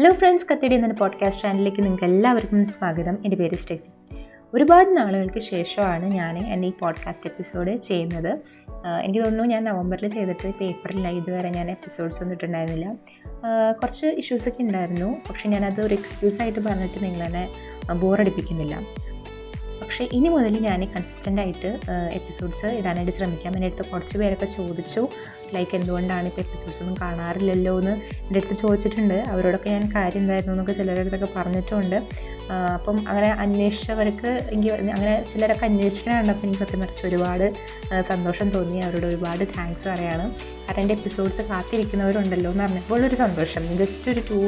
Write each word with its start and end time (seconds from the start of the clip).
Hello 0.00 0.10
friends 0.10 0.46
കത്തിടി 0.52 0.74
എന്ന 0.74 0.92
podcast 0.92 1.42
ചാനലിലേക്ക് 1.42 1.82
നിങ്ങൾക്ക് 1.82 2.04
എല്ലാവർക്കും 2.04 2.64
സ്വാഗതം. 2.64 3.14
എന്റെ 3.24 3.36
പേര് 3.36 3.56
സ്റ്റെഫി. 3.56 4.16
ഒരുപാട് 4.54 4.96
നാളുകൾക്ക് 4.96 5.38
ശേഷമാണ് 5.38 6.06
ഞാൻ 6.06 6.38
എന്റെ 6.38 6.68
ഈ 6.68 6.72
പോഡ്കാസ്റ്റ് 6.80 7.26
എപ്പിസോഡ് 7.26 7.76
ചെയ്യുന്നത്. 7.76 8.38
എനിക്ക് 9.02 9.20
തോന്നുന്നു 9.20 9.44
ഞാൻ 9.44 9.64
നവംബറിൽ 9.64 10.08
ചെയ്തിട്ട് 10.08 10.48
ഇപ്പോൾ 10.48 10.64
ഏപ്രിലായി. 10.64 11.16
ഇതുവരെ 11.16 11.50
ഞാൻ 11.50 11.70
എപ്പിസോഡ്സ് 11.70 12.20
ഒന്നും 12.22 12.34
ഇട്ടിട്ടുണ്ടായിരുന്നില്ല. 12.34 12.94
കുറച്ച് 13.82 14.06
ഇഷ്യൂസൊക്കെ 14.06 14.62
ഉണ്ടായിരുന്നു. 14.62 15.16
പക്ഷേ 15.28 15.48
ഞാനത് 15.48 15.80
ഒരു 15.80 15.94
എക്സ്ക്യൂസായിട്ട് 15.94 16.60
പറഞ്ഞിട്ട് 16.60 17.04
നിങ്ങളെന്നെ 17.04 17.48
ബോറടിപ്പിക്കുന്നില്ല 17.94 18.80
പക്ഷേ 19.80 20.04
ഇനി 20.16 20.28
മുതൽ 20.28 20.54
ഞാൻ 20.68 20.80
കൺസിസ്റ്റന്റ് 20.94 21.40
ആയിട്ട് 21.40 21.70
എപ്പിസോഡ്സ് 22.18 22.66
ഇടാനായിട്ട് 22.78 23.12
ശ്രമിക്കാം. 23.18 23.54
എന്റെ 23.56 23.68
അടുത്ത് 23.68 23.84
കുറച്ച് 23.90 24.18
പേരൊക്കെ 24.18 24.46
ചോദിച്ചു 24.56 25.02
ലൈക്ക് 25.54 25.74
എന്തുകൊണ്ടാണ് 25.76 26.26
ഇപ്പോൾ 26.30 26.40
എപ്പിസോഡ്സ് 26.40 26.80
ഒന്നും 26.82 26.96
കാണാറില്ലല്ലോ 27.02 27.72
എന്ന് 27.78 27.94
എന്റെ 28.26 28.38
അടുത്ത് 28.40 28.56
ചോദിച്ചിട്ടുണ്ട്. 28.62 29.16
അവരോടൊക്കെ 29.32 29.70
ഞാൻ 29.70 29.84
കാര്യം 29.96 30.22
എന്തായിരുന്നു 30.22 30.54
എന്നൊക്കെ 30.54 30.72
ചിലരുടെ 30.72 31.00
അടുത്തൊക്കെ 31.00 31.28
പറഞ്ഞിട്ടുമുണ്ട് 31.36 31.96
അപ്പം 32.76 32.96
അങ്ങനെ 33.10 33.30
അന്വേഷിച്ചവർക്ക് 33.44 34.30
എനിക്ക് 34.52 34.72
അങ്ങനെ 34.96 35.14
ചിലരൊക്കെ 35.32 35.64
അന്വേഷിക്കണ 35.70 36.12
അപ്പോൾ 36.12 36.46
എനിക്ക് 36.46 36.62
സത്യം 36.64 36.80
പറഞ്ഞാൽ 36.80 37.08
ഒരുപാട് 37.10 37.46
സന്തോഷം 38.10 38.50
തോന്നി. 38.56 38.78
അവരോട് 38.86 39.06
ഒരുപാട് 39.06 39.44
താങ്ക്സ് 39.58 39.88
പറയാണ്. 39.88 40.26
കാരണം 40.66 40.82
എന്റെ 40.84 40.94
എപ്പിസോഡ്സ് 40.94 41.42
കാത്തിരിക്കുന്നവരുണ്ടല്ലോ 41.50 42.50
എന്ന് 42.50 42.64
പറഞ്ഞപ്പോൾ 42.64 43.00
ഒരു 43.08 43.14
സന്തോഷം. 43.14 43.64
ജസ്റ്റ് 43.82 44.10
ഒരു 44.12 44.22
two 44.30 44.40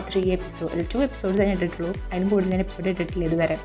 three 0.00 0.22
episode 0.32 0.84
two 0.94 0.98
episodes 0.98 1.40
ഞാൻ 1.40 1.52
ഇട്ടിട്ടുള്ളൂ. 1.52 1.94
അതിന് 2.12 2.30
കൂടുതൽ 2.30 2.50
ഞാൻ 2.50 2.60
എപ്പിസോഡ് 2.60 2.88
ഇട്ടിട്ടില്ല 2.88 3.24
ഇതുവരെ. 3.24 3.56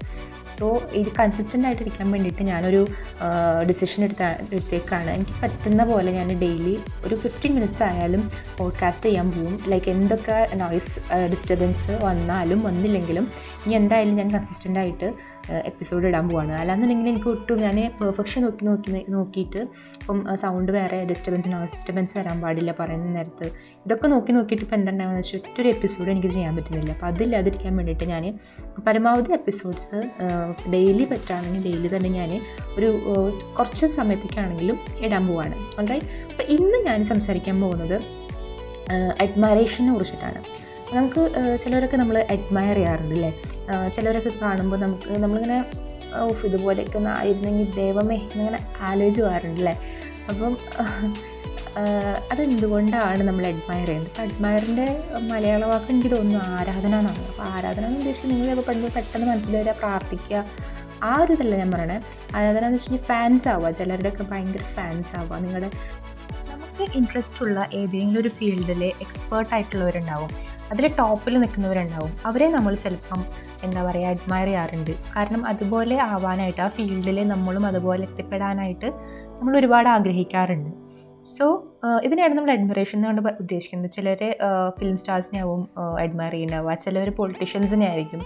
സോ 0.59 0.83
ഇത് 0.93 1.07
കൺസിസ്റ്റന്റ് 1.19 1.65
ആയിട്ടിരിക്കാൻ 1.67 2.11
വേണ്ടിയിട്ട് 2.11 2.43
ഞാനൊരു 2.43 2.87
ഡിസിഷൻ 3.69 4.03
എടുത്ത 4.03 4.23
എടുത്തേക്കാണ്. 4.23 5.09
എനിക്ക് 5.09 5.31
പറ്റുന്ന 5.43 5.83
പോലെ 5.85 6.11
ഞാൻ 6.11 6.39
ഡെയിലി 6.39 6.79
ഒരു 7.05 7.15
ഫിഫ്റ്റീൻ 7.15 7.53
മിനിറ്റ്സ് 7.55 7.83
ആയാലും 7.83 8.31
പോഡ്കാസ്റ്റ് 8.57 9.05
ചെയ്യാൻ 9.05 9.31
പോവും. 9.31 9.63
ലൈക്ക് 9.67 9.91
എന്തൊക്കെ 9.91 10.49
നോയ്സ് 10.55 10.99
ഡിസ്റ്റർബൻസ് 11.31 11.99
വന്നാലും 12.03 12.63
വന്നില്ലെങ്കിലും 12.63 13.31
ഇനി 13.65 13.73
എന്തായാലും 13.73 14.15
ഞാൻ 14.15 14.31
കൺസിസ്റ്റന്റ് 14.31 14.79
ആയിട്ട് 14.79 15.32
എപ്പിസോഡ് 15.51 16.05
ഇടാൻ 16.07 16.29
പോവാണ്. 16.29 16.53
അല്ലാന്നുണ്ടെങ്കിൽ 16.53 17.07
എനിക്ക് 17.09 17.27
ഒട്ടും 17.27 17.57
ഞാൻ 17.61 17.77
പെർഫെക്ഷൻ 18.01 18.41
നോക്കി 18.45 18.65
നോക്കി 18.65 19.03
നോക്കിയിട്ട് 19.15 19.61
ഇപ്പം 20.01 20.35
സൗണ്ട് 20.41 20.71
വേറെ 20.71 21.03
ഡിസ്റ്റർബൻസ് 21.05 21.49
നോ 21.53 21.59
ഡിസ്റ്റർബൻസ് 21.63 22.17
വരാൻ 22.17 22.41
പാടില്ല 22.41 22.75
പറയുന്ന 22.79 23.09
നേരത്ത് 23.17 23.47
ഇതൊക്കെ 23.85 24.07
നോക്കി 24.07 24.31
നോക്കിയിട്ട് 24.31 24.63
ഇപ്പോൾ 24.65 24.75
എന്താണെന്ന് 24.75 25.17
വെച്ചാൽ 25.17 25.39
ഒറ്റൊരു 25.39 25.67
എപ്പിസോഡ് 25.67 26.09
എനിക്ക് 26.09 26.27
ചെയ്യാൻ 26.27 26.55
പറ്റുന്നില്ല. 26.55 26.91
അപ്പോൾ 26.91 27.05
അതില്ലാതിരിക്കാൻ 27.05 27.75
വേണ്ടിയിട്ട് 27.77 28.05
ഞാൻ 28.05 28.39
പരമാവധി 28.87 29.33
എപ്പിസോഡ്സ് 29.33 29.95
ഡെയിലി 30.71 31.03
പറ്റുകയാണെങ്കിൽ 31.03 31.63
ഡെയിലി 31.63 31.95
തന്നെ 31.95 32.09
ഞാൻ 32.09 32.41
ഒരു 32.77 32.89
കുറച്ച് 33.59 33.85
സമയത്തേക്കാണെങ്കിലും 33.85 34.79
ഇടാൻ 35.05 35.27
പോവാണ്. 35.27 35.55
ഓൾറൈറ്റ് 35.79 36.05
അപ്പോൾ 36.31 36.43
ഇന്ന് 36.57 36.77
ഞാൻ 36.89 37.05
സംസാരിക്കാൻ 37.05 37.61
പോകുന്നത് 37.61 37.97
അഡ്മറേഷനെ 39.23 39.93
കുറിച്ചിട്ടാണ്. 39.93 40.39
നമുക്ക് 40.97 41.21
ചിലരൊക്കെ 41.63 41.97
നമ്മൾ 42.01 42.17
അഡ്മയർ 42.33 42.77
ചെയ്യാറുണ്ട് 42.79 43.15
അല്ലേ 43.17 43.31
ചിലരൊക്കെ 43.95 44.31
കാണുമ്പോൾ 44.41 44.79
നമുക്ക് 44.85 45.09
നമ്മളിങ്ങനെ 45.23 45.59
ഓഫ് 46.23 46.43
ഇതുപോലെയൊക്കെ 46.47 46.97
ഒന്ന് 47.01 47.11
ആയിരുന്നെങ്കിൽ 47.19 47.69
ദൈവമേ 47.81 48.17
എന്നിങ്ങനെ 48.25 48.59
ആലോചിച്ച് 48.89 49.21
പോകാറുണ്ട് 49.25 49.61
അല്ലേ 49.61 49.75
അപ്പം 50.31 50.53
അതെന്തുകൊണ്ടാണ് 52.31 53.21
നമ്മൾ 53.29 53.43
അഡ്മയർ 53.51 53.87
ചെയ്യുന്നത്? 53.89 54.09
അപ്പോൾ 54.11 54.25
അഡ്മയറിന്റെ 54.25 54.85
മലയാള 55.31 55.63
വാക്ക് 55.71 55.89
എനിക്ക് 55.93 56.11
തോന്നുന്നു 56.15 56.41
ആരാധന 56.57 56.93
എന്നാണ്. 57.01 57.23
അപ്പോൾ 57.31 57.45
ആരാധന 57.55 57.83
എന്ന് 57.89 57.99
ഉദ്ദേശിക്കുന്നത് 58.01 58.39
നിങ്ങൾ 58.41 58.59
പെട്ടെന്ന് 58.67 58.91
പെട്ടെന്ന് 58.97 59.27
മനസ്സിൽ 59.31 59.55
വരിക 59.59 59.73
പ്രാർത്ഥിക്കുക 59.81 60.43
ആ 61.09 61.13
ഒരു 61.23 61.31
ഇതല്ല 61.35 61.55
ഞാൻ 61.61 61.71
പറയണേ. 61.75 61.97
ആരാധന 62.35 62.61
എന്ന് 62.67 62.77
വെച്ചിട്ടുണ്ടെങ്കിൽ 62.77 63.09
ഫാൻസ് 63.11 63.47
ആവുക. 63.53 63.71
ചിലരുടെയൊക്കെ 63.79 64.25
ഭയങ്കര 64.33 64.65
ഫാൻസ് 64.75 65.11
ആവുക. 65.19 65.39
നിങ്ങളുടെ 65.45 65.69
നമുക്ക് 66.73 66.95
ഇൻട്രസ്റ്റ് 66.99 67.41
ഉള്ള 67.45 67.59
ഏതെങ്കിലും 67.79 68.19
ഒരു 68.21 68.29
ഫീൽഡിൽ 68.35 68.79
എക്സ്പേർട്ട് 69.03 69.51
ആയിട്ടുള്ളവരുണ്ടാവും. 69.55 70.29
അതിൽ 70.71 70.85
ടോപ്പിൽ 70.99 71.33
നിൽക്കുന്നവരുണ്ടാവും. 71.41 72.11
അവരെ 72.29 72.47
നമ്മൾ 72.55 72.73
ചിലപ്പം 72.83 73.19
എന്താ 73.65 73.81
പറയുക 73.87 74.13
അഡ്മയർ 74.13 74.47
ചെയ്യാറുണ്ട്. 74.49 74.91
കാരണം 75.15 75.41
അതുപോലെ 75.51 75.97
ആവാനായിട്ട് 76.11 76.61
ആ 76.65 76.69
ഫീൽഡിൽ 76.77 77.17
നമ്മളും 77.33 77.65
അതുപോലെ 77.69 78.03
എത്തിപ്പെടാനായിട്ട് 78.09 78.87
നമ്മൾ 79.39 79.53
ഒരുപാട് 79.59 79.89
ആഗ്രഹിക്കാറുണ്ട്. 79.95 80.71
സോ 81.35 81.45
ഇതിനെയാണ് 82.05 82.33
നമ്മൾ 82.37 82.51
അഡ്മിറേഷൻ 82.55 82.97
എന്ന് 82.97 83.09
കൊണ്ട് 83.09 83.29
ഉദ്ദേശിക്കുന്നത്. 83.43 83.91
ചിലർ 83.97 84.23
ഫിലിം 84.79 84.97
സ്റ്റാർസിനെ 85.03 85.41
ആവും 85.43 85.61
അഡ്മയർ 86.05 86.33
ചെയ്യുന്നുണ്ടാവുക 86.37 86.75
ചിലർ 86.85 87.09
പൊളിറ്റീഷ്യൻസിനെ 87.19 87.87
ആയിരിക്കും 87.91 88.23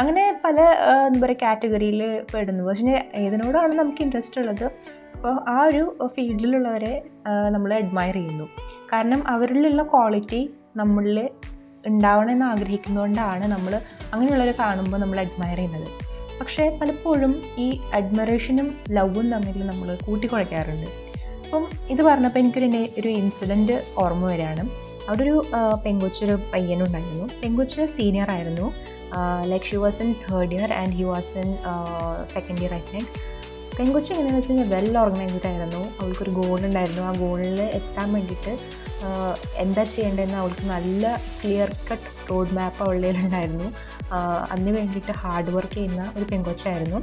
അങ്ങനെ 0.00 0.22
പല 0.44 0.60
എന്താ 1.06 1.20
പറയുക 1.24 1.42
കാറ്റഗറിയിൽ 1.42 2.00
പെടുന്നു 2.34 2.62
പക്ഷേ 2.64 2.96
ഏതിനോടാണ് 3.24 3.74
നമുക്ക് 3.78 4.02
ഇൻട്രസ്റ്റ് 4.06 4.38
ഉള്ളത്? 4.40 4.66
അപ്പോൾ 5.26 5.38
ആ 5.52 5.60
ഒരു 5.68 5.84
ഫീൽഡിലുള്ളവരെ 6.14 6.92
നമ്മൾ 7.54 7.70
അഡ്മയർ 7.74 8.16
ചെയ്യുന്നു. 8.16 8.44
കാരണം 8.92 9.20
അവരിലുള്ള 9.32 9.82
ക്വാളിറ്റി 9.92 10.40
നമ്മളിൽ 10.80 11.18
ഉണ്ടാവണമെന്ന് 11.90 12.44
ആഗ്രഹിക്കുന്നതുകൊണ്ടാണ് 12.44 13.46
നമ്മൾ 13.54 13.72
അങ്ങനെയുള്ളവരെ 14.12 14.54
കാണുമ്പോൾ 14.60 15.00
നമ്മൾ 15.04 15.18
അഡ്മയർ 15.24 15.56
ചെയ്യുന്നത്. 15.56 15.88
പക്ഷേ 16.38 16.64
പലപ്പോഴും 16.80 17.32
ഈ 17.64 17.66
അഡ്മറേഷനും 17.98 18.68
ലവും 18.98 19.26
തമ്മിൽ 19.34 19.60
നമ്മൾ 19.72 19.90
കൂട്ടിക്കുഴയ്ക്കാറുണ്ട് 20.06 20.88
അപ്പം 21.44 21.66
ഇത് 21.94 22.02
പറഞ്ഞപ്പോൾ 22.02 22.42
എനിക്കൊരു 22.44 22.70
ഒരു 23.00 23.08
ഇൻസിഡന്റ് 23.22 23.78
ഓർമ്മ 24.04 24.24
വരികയാണ്. 24.32 24.64
അവിടെ 25.08 25.22
ഒരു 25.28 25.36
പെങ്കൊച്ചൊരു 25.86 26.36
പയ്യനുണ്ടായിരുന്നു 26.54 27.26
പെങ്കൊച്ച് 27.42 27.82
സീനിയർ 27.98 28.30
ആയിരുന്നു. 28.36 28.68
Like 29.50 29.66
she 29.70 29.76
was 29.82 30.00
in 30.04 30.12
third 30.22 30.54
year 30.54 30.70
and 30.82 30.94
he 31.00 31.04
was 31.14 31.32
in 31.42 31.50
second 32.34 32.60
year 32.62 32.74
I 32.78 32.84
think 32.92 33.10
പെങ്കൊച്ച് 33.78 34.10
എങ്ങനെയാണെന്ന് 34.12 34.40
വെച്ച് 34.40 34.52
കഴിഞ്ഞാൽ 34.52 34.68
വെൽ 34.74 34.98
ഓർഗനൈസ്ഡ് 34.98 35.46
ആയിരുന്നു. 35.48 35.82
അവൾക്കൊരു 36.00 36.32
ഗോൾ 36.38 36.60
ഉണ്ടായിരുന്നു. 36.68 37.02
ആ 37.08 37.12
ഗോളിൽ 37.24 37.58
എത്താൻ 37.78 38.08
വേണ്ടിയിട്ട് 38.16 38.52
എന്താ 39.64 39.82
ചെയ്യേണ്ടതെന്ന് 39.92 40.38
അവൾക്ക് 40.42 40.64
നല്ല 40.74 41.04
ക്ലിയർ 41.40 41.70
കട്ട് 41.88 42.08
റോഡ് 42.30 42.54
മാപ്പ് 42.58 42.80
അവളുടെ 42.84 43.10
ഉണ്ടായിരുന്നു 43.26 43.68
അതിന് 44.50 44.72
വേണ്ടിയിട്ട് 44.76 45.12
ഹാർഡ് 45.22 45.52
വർക്ക് 45.56 45.76
ചെയ്യുന്ന 45.78 46.02
ഒരു 46.16 46.24
പെങ്കൊച്ചായിരുന്നു. 46.30 46.98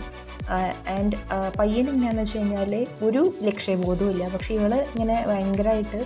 ആൻഡ് 0.97 1.16
പയ്യൻ 1.59 1.86
എങ്ങനെയാണെന്ന് 1.91 2.24
വെച്ച് 2.24 2.38
കഴിഞ്ഞാൽ 2.38 2.74
ഒരു 3.08 3.22
ലക്ഷ്യബോധവും 3.47 4.12
ഇല്ല. 4.14 4.24
പക്ഷേ 4.34 4.52
ഇവൾ 4.59 4.74
ഇങ്ങനെ 4.94 5.18
ഭയങ്കരമായിട്ട് 5.30 6.00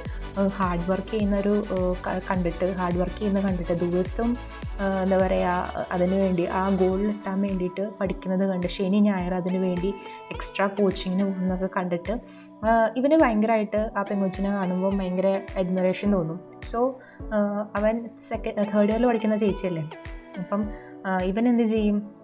ഹാർഡ് 0.57 0.85
വർക്ക് 0.91 1.11
ചെയ്യുന്ന 1.11 1.35
ഒരു 1.43 1.53
കണ്ടിട്ട് 2.29 2.67
ഹാർഡ് 2.79 2.99
വർക്ക് 3.01 3.19
ചെയ്യുന്ന 3.19 3.41
കണ്ടിട്ട് 3.47 3.75
ദിവസവും 3.83 4.31
എന്താ 5.03 5.17
പറയുക 5.23 5.85
അതിന് 5.95 6.17
വേണ്ടി 6.23 6.43
ആ 6.59 6.63
ഗോളിൽ 6.81 7.07
എത്താൻ 7.13 7.37
വേണ്ടിയിട്ട് 7.45 7.83
പഠിക്കുന്നത് 7.99 8.43
കണ്ട് 8.49 8.67
ശനി 8.75 8.99
ഞായർ 9.07 9.33
അതിന് 9.41 9.61
വേണ്ടി 9.67 9.89
എക്സ്ട്രാ 10.35 10.67
കോച്ചിങ്ങിന് 10.79 11.25
പോകുന്നതൊക്കെ 11.29 11.69
കണ്ടിട്ട് 11.77 12.15
ഇവന് 12.99 13.17
ഭയങ്കരമായിട്ട് 13.23 13.81
ആ 13.97 14.03
പെങ്കൊച്ചിനെ 14.09 14.51
കാണുമ്പോൾ 14.57 14.93
ഭയങ്കര 14.99 15.29
അഡ്മിറേഷൻ 15.61 16.09
തോന്നും. 16.17 16.37
സോ 16.69 16.79
അവൻ 17.79 17.95
സെക്കൻഡ് 18.29 18.67
തേർഡ് 18.73 18.91
ഇയറിൽ 18.91 19.07
പഠിക്കുന്ന 19.09 19.37
ചേച്ചിയല്ലേ? 19.43 19.83
അപ്പം 20.41 20.61
ഇവൻ 21.23 21.47
എന്ത് 21.47 21.63
ചെയ്യും? 21.63 22.17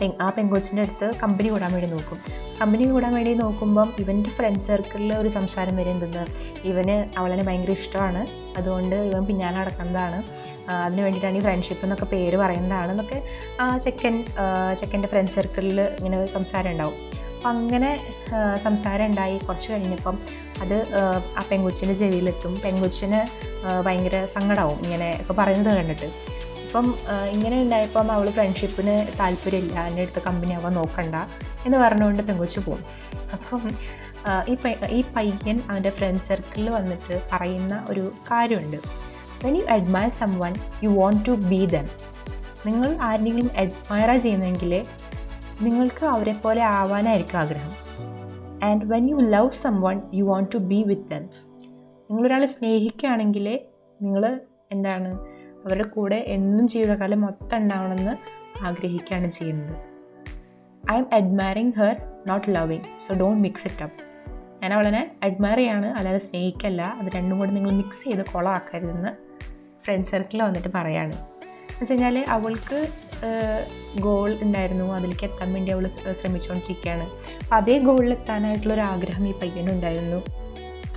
പെ 0.00 0.12
ആ 0.20 0.30
പെങ്കൊച്ചിന്റെ 0.30 0.82
അടുത്ത് 0.82 1.18
കമ്പനി 1.18 1.48
കൂടാൻ 1.48 1.72
വേണ്ടി 1.72 1.90
നോക്കും. 1.90 2.18
കമ്പനി 2.60 2.84
കൂടാൻ 2.84 3.14
വേണ്ടി 3.14 3.34
നോക്കുമ്പം 3.34 3.92
ഇവന്റെ 3.98 4.30
ഫ്രണ്ട് 4.30 4.58
സർക്കിളിൽ 4.58 5.14
ഒരു 5.14 5.28
സംസാരം 5.28 5.76
വരെ 5.76 5.90
എന്തെന്ന്. 5.90 6.24
ഇവന് 6.64 7.18
അവളെ 7.18 7.42
ഭയങ്കര 7.42 7.70
ഇഷ്ടമാണ്. 7.70 8.26
അതുകൊണ്ട് 8.56 8.96
ഇവൻ 8.96 9.24
പിന്നാലെ 9.26 9.56
നടക്കുന്നതാണ്. 9.56 10.22
അതിന് 10.70 11.00
വേണ്ടിയിട്ടാണ് 11.00 11.36
ഈ 11.36 11.40
ഫ്രണ്ട്ഷിപ്പ് 11.40 11.84
എന്നൊക്കെ 11.84 12.04
പേര് 12.04 12.36
പറയുന്നതാണ് 12.36 12.90
എന്നൊക്കെ 12.90 13.22
ആ 13.60 13.78
ചെക്കൻ 13.78 14.24
ചെക്കന്റെ 14.80 15.08
ഫ്രണ്ട് 15.08 15.32
സർക്കിളിൽ 15.32 15.80
ഇങ്ങനെ 15.80 16.26
സംസാരം 16.26 16.70
ഉണ്ടാവും. 16.70 16.94
അപ്പം 17.36 17.50
അങ്ങനെ 17.50 18.00
സംസാരം 18.56 19.06
ഉണ്ടായി. 19.06 19.38
കുറച്ച് 19.38 19.72
കഴിഞ്ഞപ്പം 19.72 20.18
അത് 20.62 20.94
ആ, 20.94 21.42
പെങ്കുച്ചിന്റെ 21.50 21.94
ചെവിയിലെത്തും 21.94 22.60
പെങ്കൊച്ചിന് 22.64 23.20
ഭയങ്കര 23.86 24.26
സങ്കടമാവും 24.26 24.84
ഇങ്ങനെ 24.84 25.18
ഒക്കെ 25.20 25.32
പറയുന്നത് 25.32 25.76
കണ്ടിട്ട്. 25.76 26.33
അപ്പം 26.74 26.94
ഇങ്ങനെ 27.30 27.62
ഉണ്ടായപ്പം 27.62 28.12
അവൾ 28.12 28.30
ഫ്രണ്ട്ഷിപ്പിന് 28.30 29.06
താല്പര്യമില്ല 29.20 29.80
എന്റെ 29.86 30.02
അടുത്ത് 30.02 30.20
കമ്പനി 30.22 30.52
ആവാൻ 30.52 30.74
നോക്കണ്ട 30.74 31.16
എന്ന് 31.66 31.78
പറഞ്ഞുകൊണ്ട് 31.78 32.22
പെങ്കൊച്ചു 32.22 32.60
പോകും 32.60 32.80
അപ്പം 33.32 33.62
ഈ 34.48 34.54
ഈ 34.90 35.04
പയ്യൻ 35.16 35.62
അവന്റെ 35.70 35.90
ഫ്രണ്ട് 35.90 36.22
സർക്കിളിൽ 36.22 36.70
വന്നിട്ട് 36.70 37.20
പറയുന്ന 37.32 37.84
ഒരു 37.88 38.12
കാര്യമുണ്ട്. 38.30 38.76
When 39.44 39.56
you 39.56 39.62
admire 39.68 40.08
someone 40.38 40.54
you 40.82 40.90
want 40.90 41.28
to 41.28 41.30
be 41.30 41.66
them 41.66 41.86
നിങ്ങൾ 42.66 42.96
ആരെങ്കിലും 43.00 43.50
അഡ്മയർ 43.56 44.18
ചെയ്യുന്നെങ്കിൽ 44.18 44.72
നിങ്ങൾക്ക് 45.60 46.06
അവരെ 46.06 46.32
പോലെ 46.32 46.62
ആവാനായിരിക്കും 46.62 47.38
ആഗ്രഹം. 47.38 47.72
And 48.62 48.84
when 48.84 49.10
you 49.10 49.16
love 49.16 49.50
someone 49.80 50.00
you 50.14 50.24
want 50.24 50.52
to 50.52 50.58
be 50.58 50.82
with 50.82 51.10
them 51.10 51.22
നിങ്ങളൊരാളെ 52.10 52.46
സ്നേഹിക്കുകയാണെങ്കിൽ 52.46 53.46
നിങ്ങൾ 54.00 54.40
എന്താണ് 54.70 55.33
അവരുടെ 55.64 55.88
കൂടെ 55.88 56.24
എന്നും 56.26 56.68
ജീവിതകാലം 56.68 57.20
മൊത്തം 57.20 57.56
ഉണ്ടാവണമെന്ന് 57.56 58.14
ആഗ്രഹിക്കുകയാണ് 58.64 59.30
ചെയ്യുന്നത്. 59.30 59.76
I 60.92 60.96
am 60.96 61.06
admiring 61.12 61.72
her 61.76 61.94
not 62.26 62.56
loving 62.56 62.98
so 62.98 63.14
don't 63.14 63.42
mix 63.42 63.66
it 63.68 63.82
up 63.82 64.00
ഞാൻ 64.62 64.72
അവളെ 64.74 65.10
അഡ്മയർ 65.22 65.56
ചെയ്യാണ് 65.56 65.86
അല്ലാതെ 65.86 66.18
സ്നേഹിക്കല്ല. 66.18 66.82
അത് 66.82 67.08
രണ്ടും 67.16 67.38
കൂടെ 67.38 67.50
നിങ്ങൾ 67.50 67.70
മിക്സ് 67.70 68.04
ചെയ്ത് 68.04 68.22
കൊളമാക്കരുതെന്ന് 68.32 69.10
ഫ്രണ്ട് 69.84 70.08
സർക്കിളിൽ 70.08 70.42
വന്നിട്ട് 70.42 70.68
പറയാണ്. 70.74 71.12
എന്ന് 71.12 71.80
വെച്ച് 71.80 71.92
കഴിഞ്ഞാൽ 71.92 72.24
അവൾക്ക് 72.28 72.78
ഗോൾ 74.00 74.30
ഉണ്ടായിരുന്നു. 74.42 74.94
അതിലേക്ക് 74.94 75.24
എത്താൻ 75.24 75.52
വേണ്ടി 75.52 75.70
അവൾ 75.72 75.84
ശ്രമിച്ചുകൊണ്ടിരിക്കുകയാണ് 76.20 77.06
അപ്പോൾ 77.42 77.56
അതേ 77.56 77.78
ഗോളിൽ 77.78 78.12
എത്താനായിട്ടുള്ളൊരു 78.12 78.80
ആഗ്രഹം 78.80 79.28
ഈ 79.28 79.32
പയ്യനുണ്ടായിരുന്നു 79.42 80.20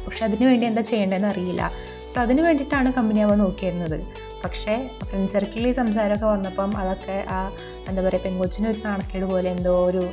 പക്ഷെ 0.05 0.25
അതിന് 0.25 0.45
വേണ്ടി 0.49 0.65
എന്താ 0.65 0.81
ചെയ്യേണ്ടതെന്ന് 0.81 1.27
അറിയില്ല. 1.27 1.71
സോ 2.11 2.21
അതിന് 2.21 2.41
വേണ്ടിയിട്ടാണ് 2.41 2.93
കമ്പനി 2.93 3.19
ആവാൻ 3.19 3.39
നോക്കിയിരുന്നത്. 3.39 3.97
പക്ഷേ 4.43 4.73
ഫ്രണ്ട് 5.09 5.31
സർക്കിളിൽ 5.31 5.73
സംസാരമൊക്കെ 5.73 6.25
വന്നപ്പം 6.25 6.77
അതൊക്കെ 6.77 7.17
ആ 7.29 7.39
എന്താ 7.89 8.01
പറയുക 8.01 8.23
പെങ്കൊച്ചിന് 8.23 8.67
ഒരു 8.67 8.79
നാണക്കേട് 8.85 9.25
പോലെ 9.25 9.49
എന്തോ 9.49 9.73
ഒരു 9.85 10.03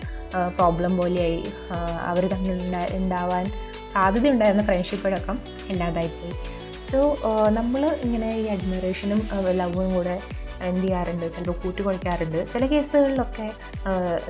പ്രോബ്ലം 0.56 0.92
പോലെയായി. 0.96 1.40
അവർ 2.10 2.24
തമ്മിൽ 2.32 2.60
ഉണ്ടാവാൻ 2.98 3.44
സാധ്യതയുണ്ടായിരുന്ന 3.92 4.62
ഫ്രണ്ട്ഷിപ്പടക്കം 4.62 5.36
ഇല്ലാതായിപ്പോയി. 5.70 6.34
സോ 6.90 6.98
നമ്മൾ 7.58 7.82
ഇങ്ങനെ 8.06 8.30
ഈ 8.36 8.46
അഡ്മിറേഷനും 8.46 9.20
ലവും 9.60 9.94
കൂടെ 9.94 10.16
എന്ത് 10.62 10.82
ചെയ്യാറുണ്ട് 10.82 11.26
ചിലപ്പോൾ 11.34 11.56
കൂട്ടി 11.62 11.82
കുഴയ്ക്കാറുണ്ട് 11.82 12.50
ചില 12.52 12.66
കേസുകളിലൊക്കെ 12.66 13.52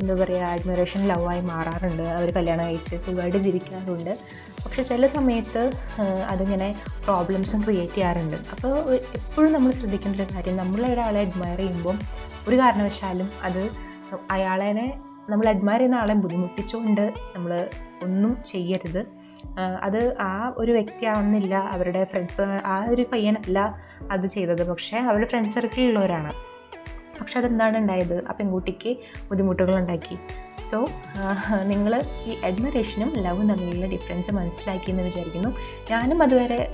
എന്താ 0.01 0.15
പറയുക 0.15 0.43
അഡ്മിറേഷൻ 0.43 1.09
ലവായി 1.09 1.41
മാറാറുണ്ട്. 1.41 2.03
അവർ 2.03 2.31
കല്യാണം 2.37 2.65
കഴിച്ച് 2.67 2.97
സുഖമായിട്ട് 2.97 3.39
ജീവിക്കാറുണ്ട്. 3.39 4.19
പക്ഷെ 4.65 4.83
ചില 4.83 5.07
സമയത്ത് 5.07 5.73
അതിങ്ങനെ 6.33 6.77
പ്രോബ്ലംസും 7.07 7.63
ക്രിയേറ്റ് 7.63 7.95
ചെയ്യാറുണ്ട്. 7.95 8.37
അപ്പോൾ 8.37 8.95
എപ്പോഴും 8.95 9.53
നമ്മൾ 9.53 9.71
ശ്രദ്ധിക്കേണ്ട 9.71 10.17
ഒരു 10.21 10.29
കാര്യം 10.35 10.57
നമ്മൾ 10.57 10.87
ഒരാളെ 10.93 11.21
അഡ്മയർ 11.21 11.57
ചെയ്യുമ്പോൾ 11.57 11.99
ഒരു 12.49 12.57
കാരണവശാലും 12.57 13.31
അത് 13.43 13.63
അയാളെ 14.31 14.71
നമ്മൾ 15.31 15.49
അഡ്മയർ 15.49 15.79
ചെയ്യുന്ന 15.79 15.97
ആളെ 15.97 16.15
ബുദ്ധിമുട്ടിച്ചുകൊണ്ട് 16.15 17.13
നമ്മൾ 17.35 17.69
ഒന്നും 18.03 18.37
ചെയ്യരുത്. 18.47 19.03
അത് 19.83 20.17
ആ 20.21 20.55
ഒരു 20.59 20.73
വ്യക്തിയാവുന്നില്ല 20.73 21.55
അവരുടെ 21.55 22.05
ഫ്രണ്ട് 22.05 22.43
ആ 22.67 22.87
ഒരു 22.91 23.03
പയ്യനല്ല 23.13 23.59
അത് 24.11 24.27
ചെയ്തത്. 24.27 24.69
പക്ഷേ 24.71 24.99
അവരുടെ 24.99 25.29
ഫ്രണ്ട് 25.29 25.49
സർക്കിളിലുള്ളവരാണ് 25.49 26.33
പക്ഷെ 27.21 27.39
അതെന്താണ് 27.39 27.77
ഉണ്ടായത്? 27.79 28.25
ആ 28.29 28.33
പെൺകുട്ടിക്ക് 28.33 28.97
ബുദ്ധിമുട്ടുകൾ 29.29 29.77
ഉണ്ടാക്കി. 29.77 30.17
സോ 30.71 30.79
നിങ്ങൾ 31.65 32.03
ഈ 32.27 32.33
അഡ്മിറേഷനും 32.45 33.11
ലവും 33.17 33.49
തമ്മിലുള്ള 33.49 33.87
ഡിഫറൻസ് 33.87 34.33
മനസ്സിലാക്കി 34.33 34.91
എന്ന് 34.91 35.03
വിചാരിക്കുന്നു. 35.03 35.51
ഞാനും 35.91 36.23
അതുവരെ 36.23 36.71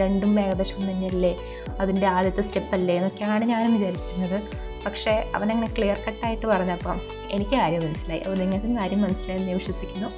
രണ്ടും 0.00 0.40
ഏകദേശം 0.40 0.90
തന്നെയല്ലേ? 0.90 1.36
അതിന്റെ 1.80 2.06
ആദ്യത്തെ 2.06 2.42
സ്റ്റെപ്പ് 2.42 2.74
അല്ലേ? 2.74 2.94
എന്നൊക്കെയാണ് 2.96 3.44
ഞാനും 3.44 3.72
വിചാരിച്ചിരുന്നത്. 3.72 4.42
പക്ഷേ 4.86 5.32
അവനങ്ങനെ 5.34 5.68
ക്ലിയർ 5.78 5.98
കട്ടായിട്ട് 6.08 6.46
പറഞ്ഞപ്പം 6.46 7.00
എനിക്ക് 7.30 7.50
കാര്യം 7.50 7.82
മനസ്സിലായി. 7.86 8.20
അപ്പോൾ 8.20 8.38
നിങ്ങൾക്കും 8.38 8.76
കാര്യം 8.76 9.02
മനസ്സിലായി 9.02 9.38
എന്ന് 9.38 9.50
ഞാൻ 9.50 9.58
വിശ്വസിക്കുന്നു. 9.58 10.08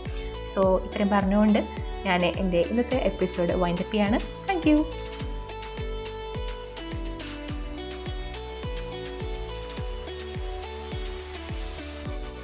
സോ 0.55 0.63
ഇത്രയും 0.85 1.09
പറഞ്ഞുകൊണ്ട് 1.09 1.59
ഞാൻ 2.07 2.23
എന്റെ 2.43 2.61
ഇന്നത്തെ 2.71 2.99
എപ്പിസോഡ് 3.11 3.53
വൈൻഡപ്പ് 3.63 3.93
ചെയ്യാണ്. 3.93 4.19
താങ്ക് 4.49 4.69